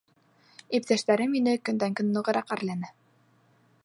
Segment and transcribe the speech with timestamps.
[0.77, 2.91] Иптәштәрем мине көндән-көн нығыраҡ әрләне.